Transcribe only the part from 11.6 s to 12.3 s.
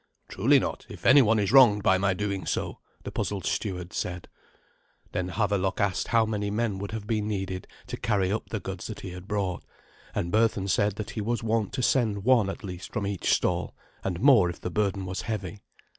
to send